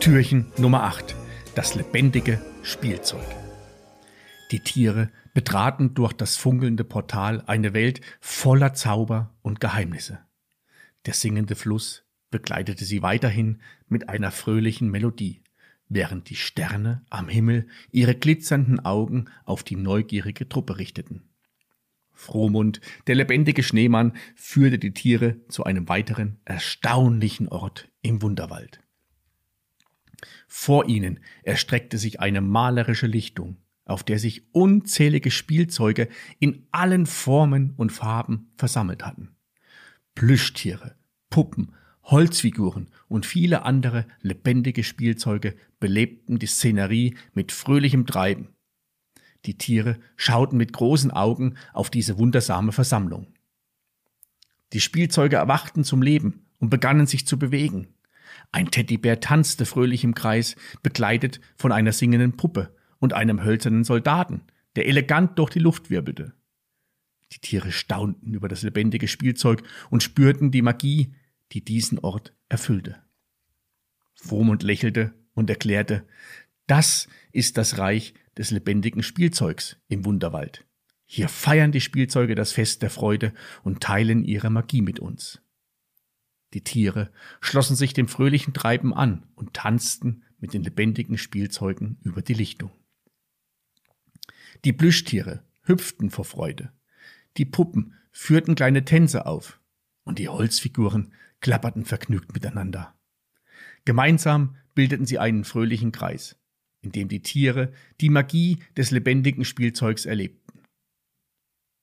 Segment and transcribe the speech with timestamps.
[0.00, 1.16] Türchen Nummer 8.
[1.56, 3.26] Das lebendige Spielzeug.
[4.52, 10.20] Die Tiere betraten durch das funkelnde Portal eine Welt voller Zauber und Geheimnisse.
[11.04, 15.42] Der singende Fluss begleitete sie weiterhin mit einer fröhlichen Melodie,
[15.88, 21.28] während die Sterne am Himmel ihre glitzernden Augen auf die neugierige Truppe richteten.
[22.12, 28.80] Frohmund, der lebendige Schneemann, führte die Tiere zu einem weiteren erstaunlichen Ort im Wunderwald.
[30.46, 36.08] Vor ihnen erstreckte sich eine malerische Lichtung, auf der sich unzählige Spielzeuge
[36.38, 39.36] in allen Formen und Farben versammelt hatten.
[40.14, 40.96] Plüschtiere,
[41.30, 48.48] Puppen, Holzfiguren und viele andere lebendige Spielzeuge belebten die Szenerie mit fröhlichem Treiben.
[49.44, 53.28] Die Tiere schauten mit großen Augen auf diese wundersame Versammlung.
[54.72, 57.88] Die Spielzeuge erwachten zum Leben und begannen sich zu bewegen.
[58.50, 64.42] Ein Teddybär tanzte fröhlich im Kreis, begleitet von einer singenden Puppe und einem hölzernen Soldaten,
[64.76, 66.34] der elegant durch die Luft wirbelte.
[67.32, 71.14] Die Tiere staunten über das lebendige Spielzeug und spürten die Magie,
[71.52, 72.96] die diesen Ort erfüllte.
[74.14, 76.06] Frohmund lächelte und erklärte,
[76.66, 80.64] das ist das Reich des lebendigen Spielzeugs im Wunderwald.
[81.04, 83.32] Hier feiern die Spielzeuge das Fest der Freude
[83.62, 85.40] und teilen ihre Magie mit uns.
[86.54, 87.10] Die Tiere
[87.40, 92.70] schlossen sich dem fröhlichen Treiben an und tanzten mit den lebendigen Spielzeugen über die Lichtung.
[94.64, 96.72] Die Plüschtiere hüpften vor Freude.
[97.36, 99.60] Die Puppen führten kleine Tänze auf
[100.04, 102.94] und die Holzfiguren klapperten vergnügt miteinander.
[103.84, 106.36] Gemeinsam bildeten sie einen fröhlichen Kreis,
[106.80, 110.62] in dem die Tiere die Magie des lebendigen Spielzeugs erlebten.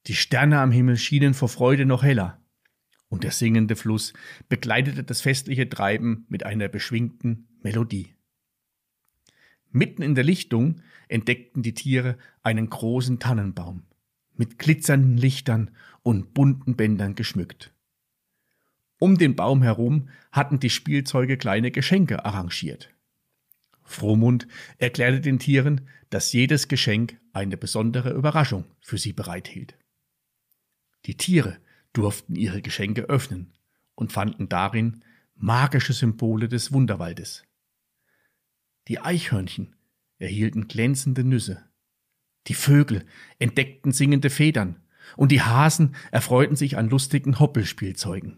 [0.07, 2.41] Die Sterne am Himmel schienen vor Freude noch heller,
[3.09, 4.13] und der singende Fluss
[4.49, 8.15] begleitete das festliche Treiben mit einer beschwingten Melodie.
[9.71, 13.83] Mitten in der Lichtung entdeckten die Tiere einen großen Tannenbaum,
[14.33, 15.71] mit glitzernden Lichtern
[16.01, 17.73] und bunten Bändern geschmückt.
[18.99, 22.93] Um den Baum herum hatten die Spielzeuge kleine Geschenke arrangiert.
[23.83, 29.77] Frohmund erklärte den Tieren, dass jedes Geschenk eine besondere Überraschung für sie bereithielt.
[31.05, 31.57] Die Tiere
[31.97, 33.53] durften ihre Geschenke öffnen
[33.95, 35.03] und fanden darin
[35.35, 37.43] magische Symbole des Wunderwaldes.
[38.87, 39.75] Die Eichhörnchen
[40.19, 41.63] erhielten glänzende Nüsse.
[42.47, 43.05] Die Vögel
[43.39, 44.81] entdeckten singende Federn
[45.17, 48.37] und die Hasen erfreuten sich an lustigen Hoppelspielzeugen.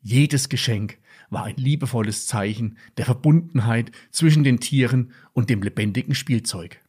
[0.00, 0.98] Jedes Geschenk
[1.30, 6.80] war ein liebevolles Zeichen der Verbundenheit zwischen den Tieren und dem lebendigen Spielzeug.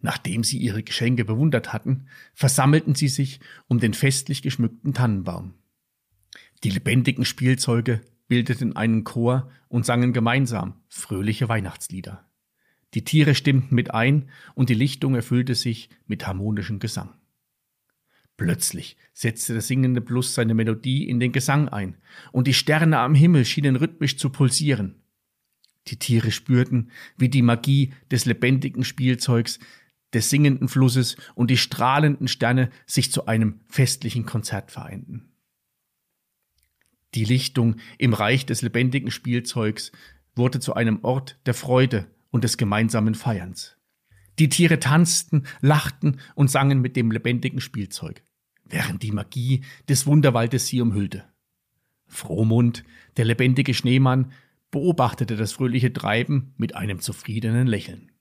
[0.00, 5.54] Nachdem sie ihre Geschenke bewundert hatten, versammelten sie sich um den festlich geschmückten Tannenbaum.
[6.62, 12.28] Die lebendigen Spielzeuge bildeten einen Chor und sangen gemeinsam fröhliche Weihnachtslieder.
[12.94, 17.14] Die Tiere stimmten mit ein und die Lichtung erfüllte sich mit harmonischem Gesang.
[18.36, 21.96] Plötzlich setzte der singende Plus seine Melodie in den Gesang ein,
[22.30, 25.02] und die Sterne am Himmel schienen rhythmisch zu pulsieren.
[25.88, 29.58] Die Tiere spürten, wie die Magie des lebendigen Spielzeugs,
[30.14, 35.32] des singenden Flusses und die strahlenden Sterne sich zu einem festlichen Konzert vereinten.
[37.14, 39.92] Die Lichtung im Reich des lebendigen Spielzeugs
[40.34, 43.76] wurde zu einem Ort der Freude und des gemeinsamen Feierns.
[44.38, 48.22] Die Tiere tanzten, lachten und sangen mit dem lebendigen Spielzeug,
[48.64, 51.24] während die Magie des Wunderwaldes sie umhüllte.
[52.06, 52.84] Frohmund,
[53.16, 54.32] der lebendige Schneemann,
[54.70, 58.12] beobachtete das fröhliche Treiben mit einem zufriedenen Lächeln.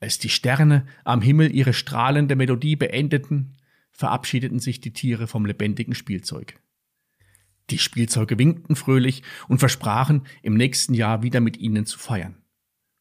[0.00, 3.56] Als die Sterne am Himmel ihre strahlende Melodie beendeten,
[3.90, 6.60] verabschiedeten sich die Tiere vom lebendigen Spielzeug.
[7.70, 12.42] Die Spielzeuge winkten fröhlich und versprachen, im nächsten Jahr wieder mit ihnen zu feiern.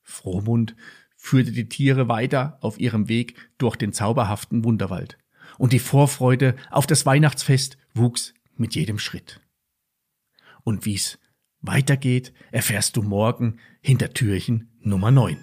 [0.03, 0.75] Frohmund
[1.17, 5.17] führte die Tiere weiter auf ihrem Weg durch den zauberhaften Wunderwald,
[5.57, 9.41] und die Vorfreude auf das Weihnachtsfest wuchs mit jedem Schritt.
[10.63, 11.19] Und wie's
[11.61, 15.37] weitergeht, erfährst du morgen hinter Türchen Nummer 9.